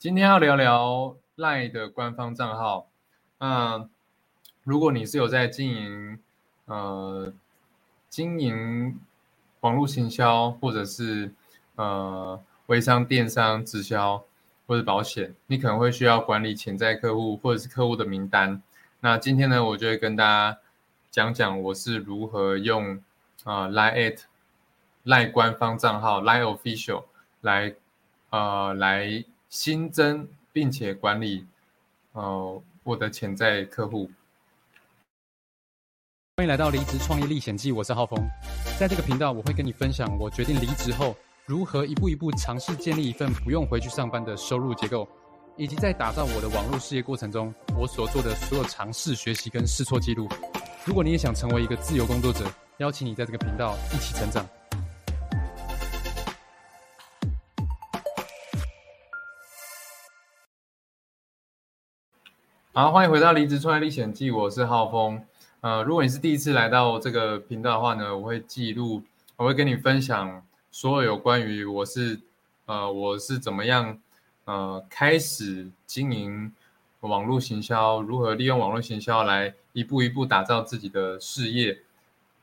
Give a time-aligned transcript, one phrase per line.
[0.00, 2.88] 今天要聊聊赖的官方账号。
[3.38, 3.86] 那
[4.64, 6.18] 如果你是有在经营
[6.64, 7.30] 呃
[8.08, 8.98] 经营
[9.60, 11.30] 网络行销，或者是
[11.74, 14.24] 呃微商、电商、直销
[14.66, 18.62] 或者保险，你可能会需要管理潜在客户或者是客户的名单。
[19.00, 20.58] 那今天呢，我就会跟大家
[21.10, 23.02] 讲讲我是如何用
[23.44, 24.20] 啊 Line at
[25.02, 27.04] 赖官方账号 lioficial
[27.42, 27.74] 来
[28.30, 29.24] 呃来。
[29.50, 31.44] 新增并且管理，
[32.12, 34.08] 呃，我的潜在客户。
[36.36, 38.16] 欢迎来到离职创业历险记，我是浩峰。
[38.78, 45.06] 在这个频道，我会跟你分享我决定离职后如何一步一步尝试建立一份不用回去上班的收入结构，
[45.56, 50.28] 以及在打造我的网络事业过程中，我所做的所有尝试、学习跟试错记录。
[50.84, 54.48] 如果你也想成为一个自由工作者，邀请你在这个频道一起成长。
[62.72, 65.20] 好，欢迎回到《离职创业历险记》，我是浩峰。
[65.60, 69.02] 呃，如果你是第一次来到这个频道的话呢，我会记录，
[69.34, 70.40] 我会跟你分享
[70.70, 72.20] 所有有关于我是
[72.66, 73.98] 呃我是怎么样
[74.44, 76.52] 呃开始经营
[77.00, 81.76] 网络行销，如何利用网络行销来一步一步打造自己的事业。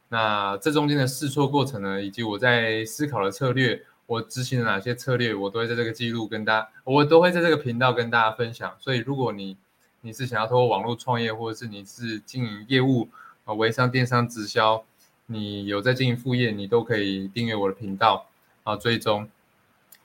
[0.10, 8.76] 那这中间的试错过程呢，以及我在思考的策略，我执行了哪些策略，我都会在这个记录跟大家，我都会在这个频道跟大家分享。
[8.78, 9.56] 所以，如果你
[10.02, 13.10] 你是想要通过网络创业，或者是你是经营业务
[13.46, 14.84] 啊，微商、电商、直销，
[15.26, 18.28] 你有在经营副业，你都可以订阅我的频道
[18.64, 19.28] 啊，追踪。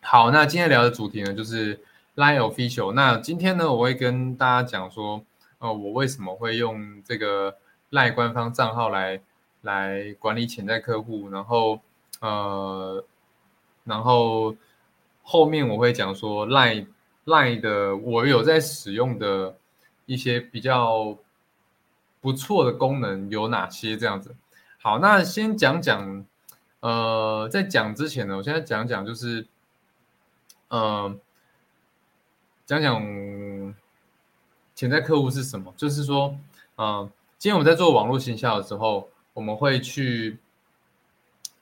[0.01, 1.79] 好，那今天聊的主题呢，就是
[2.17, 2.93] Line Official。
[2.93, 5.23] 那今天呢，我会跟大家讲说，
[5.59, 7.57] 呃，我为什么会用这个
[7.91, 9.21] Line 官方账号来
[9.61, 11.81] 来管理潜在客户，然后
[12.21, 13.05] 呃，
[13.85, 14.57] 然后
[15.23, 16.87] 后面我会讲说 Line
[17.27, 19.55] Line 的我有在使用的。
[20.13, 21.17] 一些比较
[22.21, 23.97] 不错的功能有哪些？
[23.97, 24.37] 这样子，
[24.79, 26.27] 好，那先讲讲，
[26.81, 29.47] 呃，在讲之前呢，我现在讲讲就是，
[30.69, 31.19] 呃，
[32.67, 33.75] 讲讲
[34.75, 35.73] 潜在客户是什么？
[35.79, 36.37] 就是说，
[36.77, 40.37] 嗯，今天我们在做网络行销的时候，我们会去，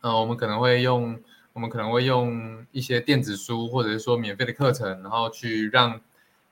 [0.00, 1.16] 呃，我们可能会用，
[1.52, 6.00] 我们可能会用一些电子书或者是说免费的课程，然后去让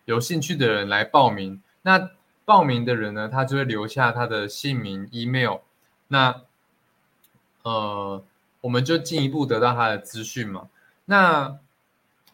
[0.04, 1.60] 有兴趣的人来报名。
[1.82, 2.10] 那
[2.44, 5.58] 报名的人呢，他就会留下他的姓名、email。
[6.08, 6.42] 那
[7.62, 8.24] 呃，
[8.62, 10.68] 我们就进一步得到他的资讯嘛。
[11.04, 11.58] 那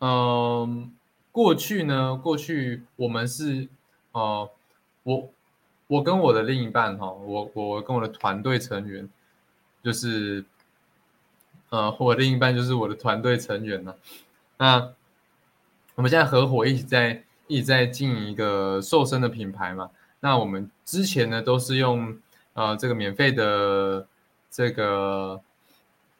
[0.00, 0.92] 嗯，
[1.32, 3.68] 过去呢，过去我们是
[4.12, 4.48] 呃，
[5.02, 5.30] 我
[5.88, 9.08] 我跟我的另一半哈，我我跟我的团队成员，
[9.82, 10.44] 就是
[11.70, 13.94] 呃，我另一半就是我的团队成员呢。
[14.58, 14.92] 那
[15.96, 17.23] 我们现在合伙一起在。
[17.46, 19.90] 一直在经营一个瘦身的品牌嘛？
[20.20, 22.16] 那我们之前呢都是用
[22.54, 24.06] 呃这个免费的
[24.50, 25.40] 这个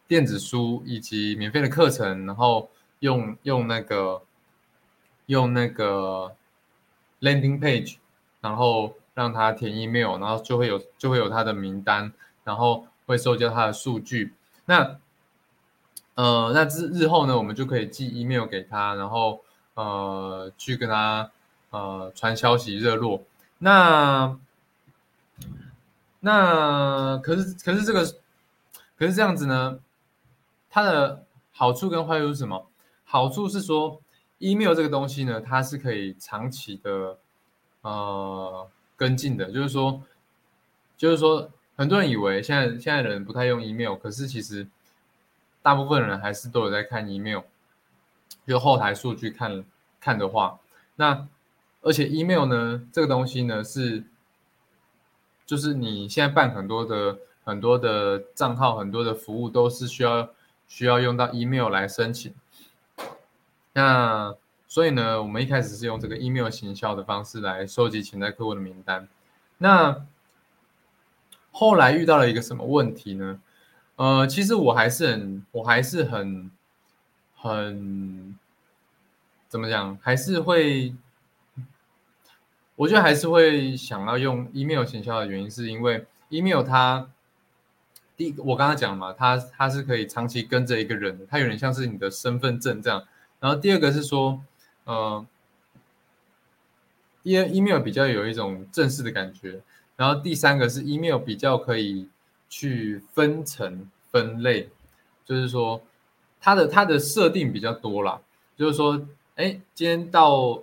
[0.07, 2.69] 电子书以及免费的课程，然后
[2.99, 4.23] 用用那个
[5.27, 6.35] 用那个
[7.21, 7.97] landing page，
[8.43, 12.12] 然后让他填 email，然后就会有就会有他的名单，
[12.45, 14.35] 然后会收集他的数据。
[14.67, 14.99] 那
[16.17, 19.41] 呃那日日后呢，我们就可以寄 email 给他，然后。
[19.75, 21.31] 呃，去跟他
[21.71, 23.23] 呃传消息热络，
[23.59, 24.39] 那
[26.21, 28.05] 那可是可是这个
[28.97, 29.81] 可是这样子呢？
[30.71, 32.67] 它的好处跟坏处是什么？
[33.05, 34.01] 好处是说
[34.39, 37.19] ，email 这个东西呢，它是可以长期的
[37.83, 40.03] 呃跟进的，就是说
[40.97, 44.67] 就是说，很多人以为现在现在人不太用 email，可是其实
[45.62, 47.43] 大部分人还是都有在看 email。
[48.47, 49.65] 就后台数据看
[49.99, 50.59] 看的话，
[50.97, 51.27] 那
[51.81, 54.05] 而且 email 呢，这个东西呢是，
[55.47, 60.28] 就是你现在办很多的很多的账号，很多的服务都是需要
[60.69, 62.34] 需要用到 email 来申请。
[63.73, 64.35] 那
[64.69, 69.08] 所以呢，我们一开始是用这个 email 行销的方式来收集潜在客户的名单。
[69.56, 70.05] 那
[71.50, 73.40] 后来遇到了一个什么问题呢？
[73.97, 76.50] 呃，其实我还是很我还是很。
[77.44, 78.35] 很
[79.49, 80.94] 怎么讲，还是会，
[82.75, 87.06] 我觉得还是会想要用 email 行销的原因，是因为 email 它
[88.17, 93.06] 第我刚刚讲嘛，它它是可以长期跟着一个人，它有点像是你的身份证这样。
[93.41, 94.43] 然后第二个是说，
[94.85, 95.26] 呃
[97.25, 99.61] ，e email 比较有一种正式的感觉。
[99.97, 102.08] 然后第三个是 email 比较可以
[102.49, 104.70] 去分层分类，
[105.26, 105.82] 就是说。
[106.44, 108.20] 它的它的设定比较多啦，
[108.55, 109.00] 就是说，
[109.37, 110.62] 哎，今天到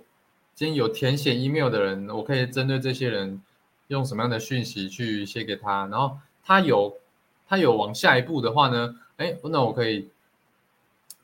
[0.54, 3.42] 今天有填写 email 的人，我可以针对这些人
[3.88, 6.96] 用什么样的讯息去写给他，然后他有
[7.48, 10.08] 他有往下一步的话呢，哎，那我可以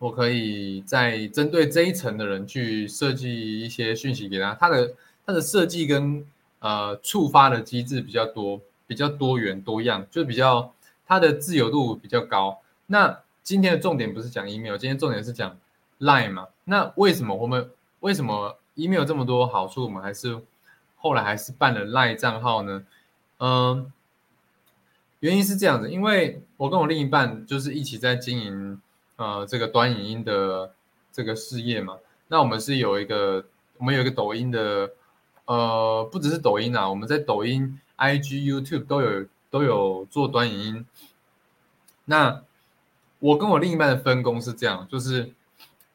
[0.00, 4.92] 我可以再针对这一层的人去设计一些讯息给他，他的
[5.24, 6.26] 他的设计跟
[6.58, 10.74] 呃触发的机制比较多，比较多元多样，就比较
[11.06, 12.58] 它的自由度比较高。
[12.86, 15.56] 那今天的重点不是讲 email，今天重点是讲
[16.00, 16.48] line 嘛？
[16.64, 20.38] 那为什么我们为什么 email 这么多好处，我们还是
[20.98, 22.84] 后来还是办了 line 账号呢？
[23.38, 23.90] 嗯，
[25.20, 28.82] 原因是这样子，因为我跟我另一半就是一起在经营
[29.16, 30.74] 呃这个短影音的
[31.10, 31.96] 这个事业嘛。
[32.26, 33.46] 那我们是有一个
[33.78, 34.90] 我们有一个抖音的
[35.46, 40.86] 呃，不只是抖音啊，我们在抖音、IG、YouTube 都有都有做短影音。
[42.04, 42.42] 那
[43.20, 45.32] 我跟我另一半的分工是这样，就是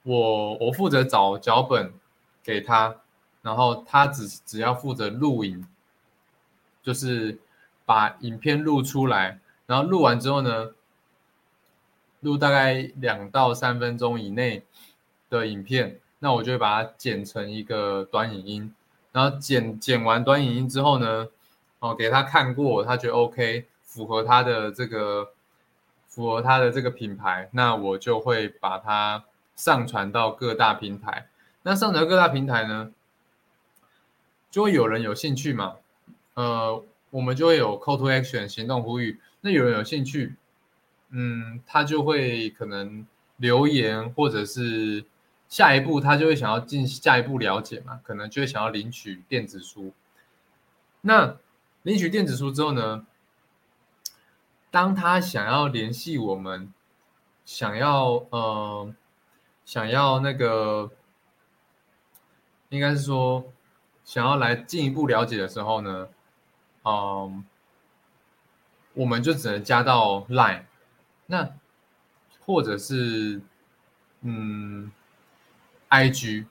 [0.04, 1.94] 我我负责找脚本
[2.44, 2.98] 给他，
[3.42, 5.66] 然后他只只要负责录影，
[6.82, 7.40] 就是
[7.86, 10.72] 把影片录出来，然后录完之后呢，
[12.20, 14.66] 录大概两到三分钟以内
[15.30, 18.76] 的影片，那我就会把它剪成一个短影音，
[19.14, 21.30] 然后剪剪完短影音之后呢，
[21.80, 25.30] 哦给他看过，他觉得 OK，符合他的这个。
[26.14, 29.26] 符合他的这个品牌，那我就会把它
[29.56, 31.28] 上传到各大平台。
[31.64, 32.92] 那上传各大平台呢，
[34.52, 35.78] 就会有人有兴趣嘛？
[36.36, 39.20] 呃，我们就会有 call to action 行动呼吁。
[39.42, 40.36] 那有人有兴趣，
[41.10, 43.08] 嗯，他就会可能
[43.38, 45.04] 留言，或者是
[45.50, 48.00] 下一步他就会想要进下一步了解嘛？
[48.04, 49.92] 可能就会想要领取电子书。
[51.02, 51.38] 那
[51.82, 53.08] 领取电子书之后呢？
[54.74, 56.74] 当他想要联系我们，
[57.46, 58.92] 想要呃，
[59.64, 60.90] 想要那个，
[62.70, 63.54] 应该是说
[64.04, 66.10] 想要来进一步了解的时候呢，
[66.86, 67.46] 嗯，
[68.96, 70.64] 我们就只能加到 Line，
[71.28, 71.54] 那
[72.44, 73.44] 或者是
[74.22, 74.92] 嗯
[75.92, 76.48] IG，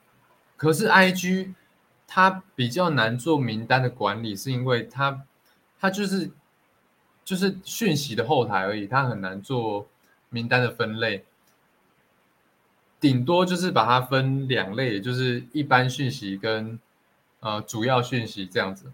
[0.56, 1.54] 可是 IG
[2.06, 5.24] 它比较难做名单的管理，是因为它
[5.80, 6.30] 它就是。
[7.24, 9.86] 就是讯息的后台而已，它很难做
[10.28, 11.24] 名单的分类，
[13.00, 16.78] 顶多就是把它分两类，就是一般讯息跟
[17.40, 18.92] 呃主要讯息这样子。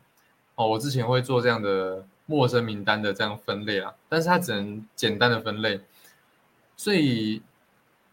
[0.57, 5.81] 哦，我之前会做这样的陌生名单的这样分类啊，但是它只能简单的分类，
[6.77, 7.41] 所以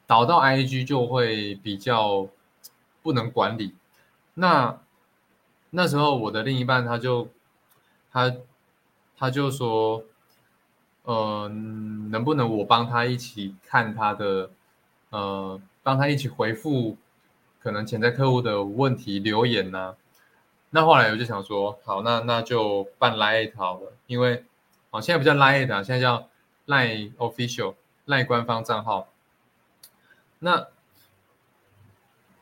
[0.08, 2.30] 导到 IG 就会比较
[3.04, 3.76] 不能管理。
[4.36, 4.80] 那
[5.72, 7.28] 那时候我的另一半他就
[8.12, 8.34] 他。
[9.18, 10.04] 他就说，
[11.04, 11.48] 呃，
[12.10, 14.50] 能不能我帮他一起看他的，
[15.10, 16.98] 呃，帮他一起回复
[17.62, 19.96] 可能潜在客户的问题留言呢？
[20.72, 24.44] 那后来我就想说，好，那那就办 Line 好了，因为
[24.90, 26.28] 哦，现在不叫 Line 啊，现在叫
[26.68, 27.76] Line Official
[28.08, 29.08] Line 官方账号。
[30.40, 30.68] 那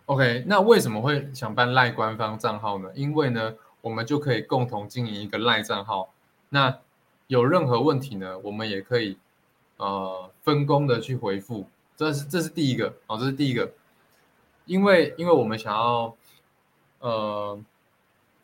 [0.08, 2.90] OK，那为什么会想办 Line 官方账号呢？
[2.96, 6.10] 因为呢，我们就可以共同经营一个 Line 账号。
[6.54, 6.80] 那
[7.26, 8.38] 有任何问题呢？
[8.38, 9.18] 我们也可以
[9.78, 11.68] 呃分工的去回复，
[11.98, 13.74] 这是这是第一个哦，这是第一个，
[14.68, 16.16] 因为因为我们想要
[17.00, 17.60] 呃，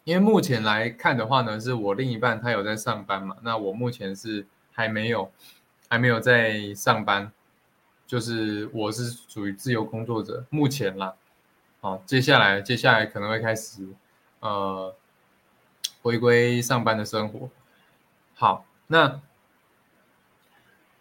[0.06, 5.32] 因为目前来看的话呢，是我另一半他有在上班嘛，那我目前是还没有
[5.88, 7.32] 还没有在上班，
[8.08, 11.14] 就是我是属于自由工作者，目前啦，
[11.80, 13.88] 好，接下来接下来可能会开始
[14.40, 14.96] 呃
[16.02, 17.48] 回归上班的生活。
[18.40, 19.20] 好，那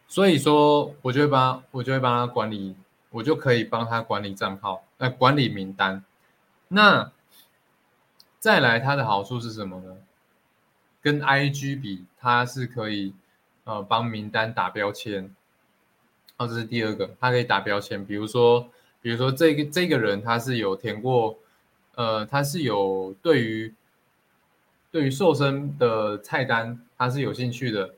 [0.09, 2.75] 所以说，我就会帮，我就会帮他管理，
[3.11, 6.03] 我就可以帮他管理账号，那管理名单。
[6.67, 7.13] 那
[8.41, 9.99] 再来，它的好处是什么呢？
[11.01, 13.15] 跟 IG 比，它是可以
[13.63, 15.33] 呃帮名单打标签。
[16.39, 18.69] 哦，这是第二个，它可以打标签，比如说，
[19.01, 21.39] 比如说这个这个人他是有填过，
[21.95, 23.73] 呃，他是有对于。
[24.91, 27.95] 对于瘦身的菜单，他是有兴趣的，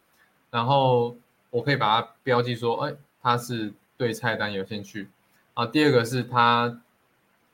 [0.50, 1.16] 然后
[1.50, 5.08] 我可以把它标记说，哎，他是对菜单有兴趣
[5.54, 5.64] 啊。
[5.64, 6.80] 第二个是他，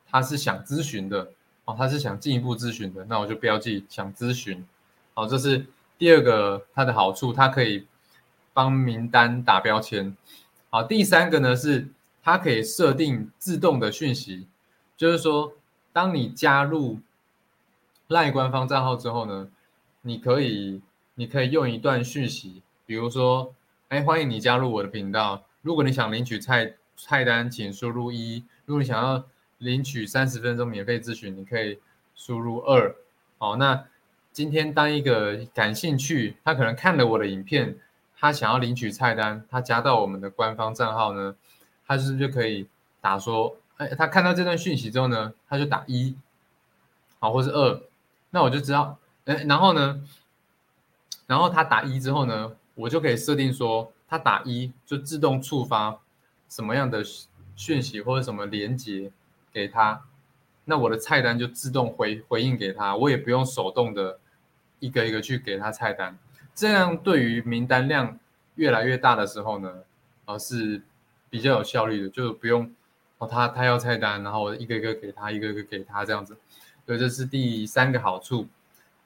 [0.09, 1.29] 他是想咨询的
[1.67, 4.67] 哦，他是想进一步咨询的，那我就标记想咨询。
[5.13, 5.67] 好，这是
[5.99, 7.87] 第二个它的好处，它可以
[8.55, 10.17] 帮名单打标签。
[10.71, 11.89] 好，第三个呢是
[12.23, 14.47] 它可以设定自动的讯息，
[14.97, 15.53] 就是说
[15.93, 16.99] 当你加入。
[18.09, 19.49] 赖官方账号之后呢，
[20.03, 20.81] 你可以
[21.17, 23.53] 你可以用一段讯息，比如说，
[23.89, 25.43] 哎，欢迎你加入我的频道。
[25.63, 28.45] 如果你想领取菜菜单，请输入一。
[28.65, 29.25] 如果你想要
[29.59, 31.81] 领取三十分钟免费咨询，你可以
[32.15, 32.95] 输入二。
[33.39, 33.85] 好，那
[34.33, 37.77] 今天当一个感兴趣，他可能看了我的影片，
[38.17, 41.35] 他想要领取菜单，他加到我们的官方账号呢，
[41.87, 42.69] 他是不是就可以
[43.01, 46.17] 打说，哎，他看到这段讯息之后呢，他就打一，
[47.19, 47.83] 好，或是二，
[48.37, 49.99] 那我就知道，哎，然后呢，
[51.27, 55.99] 然后他打一之后呢，我就可以设定说，他打一就自动触发
[56.47, 57.03] 什么样的
[57.55, 59.11] 讯息或者什么连接
[59.51, 60.03] 给他，
[60.67, 64.19] 那我的菜单就自动回回应给他，我也不用手动的。
[64.79, 66.19] 一个一个去给他菜单，
[66.55, 68.19] 这样对于名单量
[68.57, 69.73] 越来越大的时候呢，
[70.27, 70.83] 啊是
[71.31, 72.71] 比较有效率的，就是不用
[73.17, 76.37] 哦他他要菜单，然后我一个一个给他，一个一个给他这样子。
[76.87, 78.47] 所以这是第三个好处。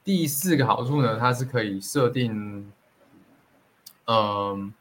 [0.05, 2.71] 第四个好处呢，它是可以设定，
[4.07, 4.73] 嗯，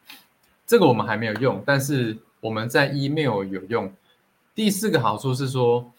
[0.68, 3.94] 这个我们还没有用，但是我们在 email 有用。
[4.54, 5.92] 第四个好处是说，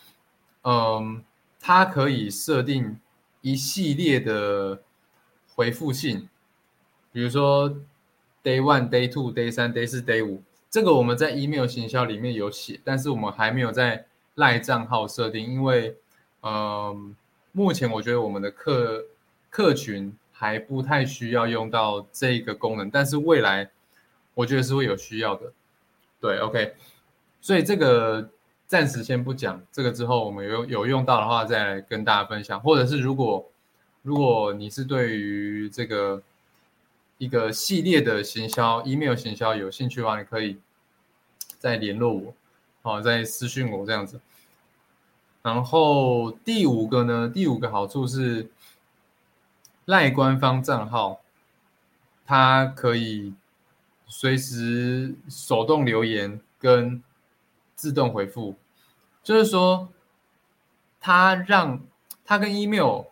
[0.62, 1.24] 嗯，
[1.58, 2.98] 它可以设定。
[3.42, 4.82] 一系列的
[5.54, 6.28] 回复信，
[7.10, 7.70] 比如说
[8.44, 14.04] day one、day two、day 三、day 四、day 五，这个我们在 email 行销里面有写，但是我们还没有在
[14.34, 15.96] 赖账号设定，因为，
[16.42, 17.14] 嗯，
[17.52, 19.04] 目前我觉得我们的客
[19.50, 23.70] 客群还不太需要用到这个功能，但是未来
[24.34, 25.52] 我觉得是会有需要的。
[26.20, 26.74] 对，OK，
[27.40, 28.28] 所以这个。
[28.70, 32.60] 暂时先不讲这个，之后我们有有用到的话，再来跟大家分享。
[32.60, 33.50] 或者是如果
[34.02, 36.22] 如果你是对于这个
[37.18, 40.56] 一个系列的行销、email 行销有兴趣的话，你可以
[41.58, 42.32] 再联络我，
[42.82, 44.20] 好，再私讯我这样子。
[45.42, 48.50] 然后第五个呢，第五个好处是
[49.84, 51.20] 赖官方账号，
[52.24, 53.34] 它可以
[54.06, 57.02] 随时手动留言跟。
[57.80, 58.56] 自动回复，
[59.22, 59.88] 就是说，
[61.00, 61.80] 它让
[62.26, 63.04] 它跟 email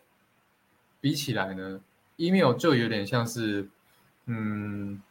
[1.01, 1.81] 比起来呢
[2.17, 3.67] ，email 就有点像是，
[4.27, 5.03] 嗯，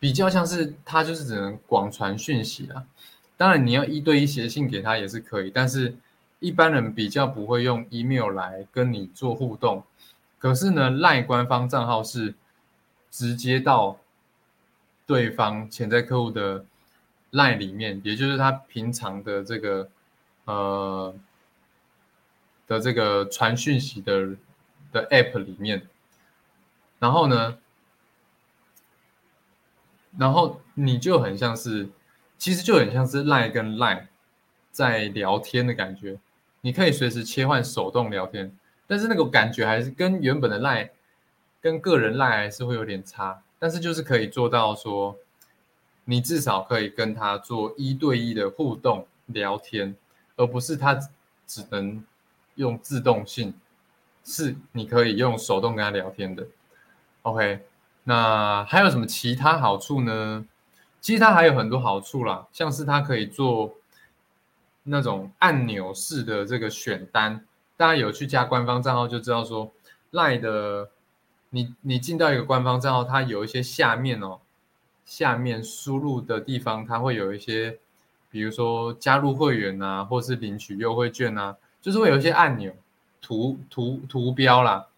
[0.00, 2.84] 比较像是它就是只能广传讯息啊。
[3.38, 5.96] 当然，你要一对一写信给他也是可以，但是
[6.40, 9.82] 一般人比较不会用 email 来跟你做互动。
[10.38, 12.34] 可是呢，赖官方账号是
[13.10, 13.98] 直接到
[15.06, 16.66] 对方潜在客户的。
[17.30, 19.90] Line 里面，也就是他平常的这个
[20.46, 21.14] 呃
[22.66, 24.30] 的这个传讯息的
[24.90, 25.86] 的 App 里面，
[26.98, 27.58] 然后呢，
[30.16, 31.90] 然后你就很像是，
[32.38, 34.06] 其实就很像是 Line 跟 Line
[34.70, 36.18] 在聊天的感觉，
[36.62, 40.90] 你可以随时切换手动聊天，但是那个感觉还是跟原本的赖
[41.60, 45.16] 跟个人 Line 还是会有点差，但是就是可以做到说。
[46.10, 49.94] 你至少可以跟他做一对一的互动聊天，
[50.36, 50.98] 而不是他
[51.46, 52.02] 只能
[52.54, 53.52] 用自动性，
[54.24, 56.46] 是你可以用手动跟他聊天的。
[57.20, 57.60] OK，
[58.04, 60.46] 那还有什么其他好处呢？
[61.00, 63.74] 其实它还有很多好处啦，像是它可以做
[64.82, 67.44] 那种按钮式的这个选单，
[67.76, 69.72] 大家有去加官方账号就知道说
[70.10, 70.90] 赖的，
[71.50, 74.40] 你你进到一个官方账号，它有一些下面哦。
[75.04, 77.78] 下面输入的地方，它会有一些，
[78.30, 82.74] 比如说加入会员啊，或是领取优惠券啊，就是会有一些按钮、
[83.22, 84.88] 图图图标啦。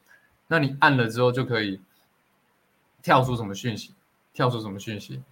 [0.49, 1.81] 那你按了之后，就可以
[3.01, 3.95] 跳出什么讯息，
[4.35, 5.23] 跳出什么讯息，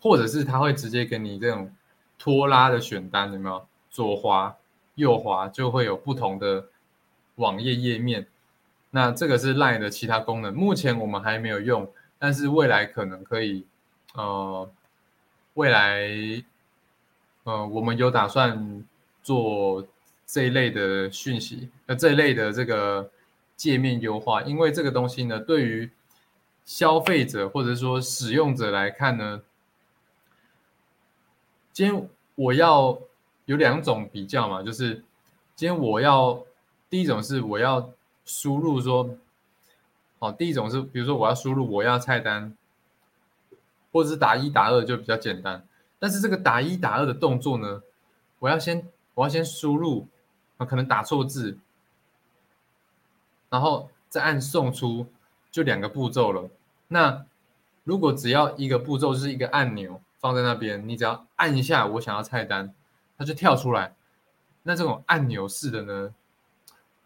[0.00, 1.74] 或者是它会直接给你这种
[2.18, 3.66] 拖拉的选单，有没有？
[3.90, 4.56] 左滑、
[4.94, 6.66] 右滑就会有不同的
[7.36, 8.26] 网页页面。
[8.90, 13.66] 那这个是 Line 的其他功能，目前我们还没有用，但是未来可能可以。
[14.14, 14.68] 呃，
[15.54, 16.08] 未来，
[17.44, 18.84] 呃，我们有打算
[19.22, 19.86] 做
[20.26, 23.10] 这一类的讯息，那这一类的这个
[23.54, 25.90] 界面优化，因为这个东西呢，对于
[26.64, 29.42] 消费者或者说使用者来看呢，
[31.78, 32.98] 今天我要
[33.44, 35.04] 有两种比较嘛，就是
[35.54, 36.44] 今天我要
[36.90, 37.92] 第一种是我要
[38.24, 39.10] 输入说，
[40.18, 42.52] 好，第一种是比如说我要输入我要菜单。
[43.92, 45.64] 或者是打一打二就比较简单，
[46.00, 47.80] 但是这个打一打二的动作呢，
[48.40, 50.08] 我要先我要先输入
[50.56, 51.58] 啊，可能打错字，
[53.50, 55.06] 然后再按送出，
[55.52, 56.50] 就两个步骤了。
[56.88, 57.24] 那
[57.84, 62.74] 如果只要一个步骤，就是一个按钮放在那边，你只要按一下我想要菜单，
[63.16, 63.94] 它就跳出来。
[64.62, 66.14] 那这种按钮式的呢，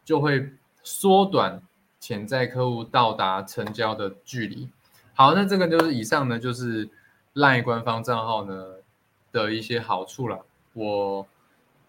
[0.04, 0.52] 就会
[0.83, 1.62] 缩短
[2.00, 4.69] 潜在客户到达成交的距离。
[5.14, 6.88] 好，那这个就是以上呢，就是
[7.35, 8.66] 赖官方账号呢
[9.31, 10.45] 的一些好处了。
[10.73, 11.26] 我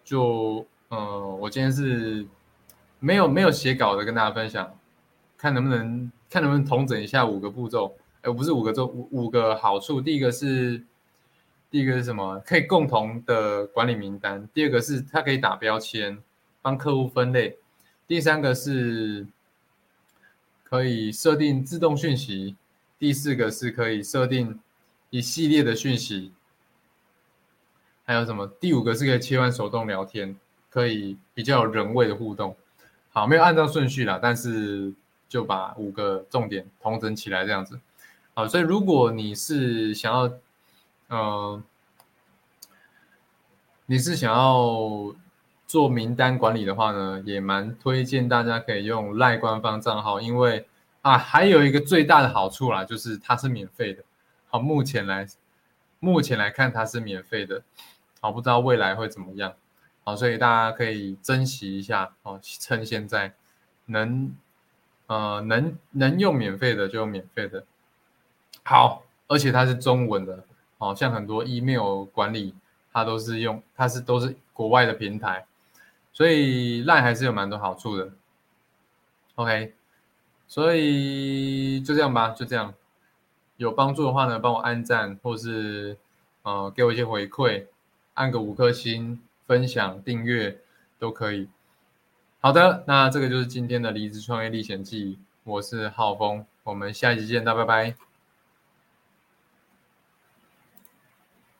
[0.04, 2.26] 就呃，我今天是
[3.00, 4.78] 没有没有写稿的跟大家分享，
[5.38, 10.00] 看能不能看能不能统整一下五个步骤，哎，不是五个骤五五个好处。
[10.00, 10.84] 第一个是
[11.74, 12.38] 第一个是什么？
[12.46, 14.48] 可以共同的管理名单。
[14.54, 16.16] 第二个是它可以打标签，
[16.62, 17.58] 帮客户分类。
[18.06, 19.26] 第三个是
[20.62, 22.54] 可以设定自动讯息。
[22.96, 24.60] 第四个是可以设定
[25.10, 26.30] 一系列的讯息。
[28.04, 28.46] 还有什么？
[28.46, 30.36] 第五个是可以切换手动聊天，
[30.70, 32.54] 可以比较有人味的互动。
[33.10, 34.92] 好，没有按照顺序啦，但是
[35.28, 37.80] 就把五个重点统整起来这样子。
[38.32, 40.32] 好，所以如果你是想要，
[41.14, 41.62] 呃，
[43.86, 45.14] 你是想要
[45.64, 50.66] 做名单管理的话呢，也蛮推荐大家可以用赖官方账号，因为
[51.02, 54.02] 啊，还有一个最大的好处啦，就是它是免费的。
[54.48, 55.24] 好，目前来
[56.00, 57.62] 目前来看它是免费的。
[58.20, 59.54] 好，不知道未来会怎么样。
[60.02, 63.34] 好，所以大家可以珍惜一下哦，趁现在
[63.86, 64.34] 能
[65.06, 67.64] 呃能能用免费的就用免费的。
[68.64, 70.44] 好，而且它是中文的，
[70.84, 72.54] 好像很多 email 管理
[72.92, 75.46] 它都是用，它是都是国外的平台，
[76.12, 78.12] 所以赖还是有蛮多好处的。
[79.36, 79.72] OK，
[80.46, 82.74] 所以就这样吧，就这样。
[83.56, 85.96] 有帮助的话呢，帮我按赞，或是
[86.42, 87.66] 呃给我一些回馈。
[88.14, 90.58] 按个五颗星，分享、订阅
[91.00, 91.48] 都可以。
[92.40, 95.18] 好的，那这个就是今天的离职创业历险记。
[95.42, 98.03] 我是浩峰，我们下一集见，大拜拜。